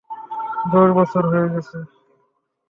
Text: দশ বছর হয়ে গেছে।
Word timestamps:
দশ 0.71 0.89
বছর 0.97 1.23
হয়ে 1.31 1.47
গেছে। 1.53 1.77